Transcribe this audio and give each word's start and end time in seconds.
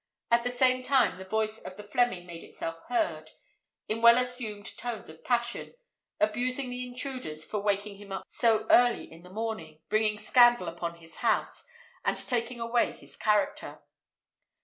At 0.31 0.43
the 0.43 0.49
same 0.49 0.81
time 0.81 1.19
the 1.19 1.25
voice 1.25 1.59
of 1.59 1.77
the 1.77 1.83
Fleming 1.83 2.25
made 2.25 2.43
itself 2.43 2.79
heard, 2.87 3.29
in 3.87 4.01
well 4.01 4.17
assumed 4.17 4.75
tones 4.75 5.09
of 5.09 5.23
passion, 5.23 5.75
abusing 6.19 6.71
the 6.71 6.87
intruders 6.87 7.45
for 7.45 7.59
waking 7.59 7.97
him 7.97 8.11
so 8.25 8.65
early 8.71 9.11
in 9.11 9.21
the 9.21 9.29
morning, 9.29 9.83
bringing 9.89 10.17
scandal 10.17 10.67
upon 10.67 10.95
his 10.95 11.17
house, 11.17 11.65
and 12.03 12.17
taking 12.17 12.59
away 12.59 12.93
his 12.93 13.15
character. 13.15 13.83